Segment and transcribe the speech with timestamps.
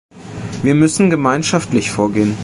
[0.63, 2.35] Wir müssen gemeinschaftlich vorgehen.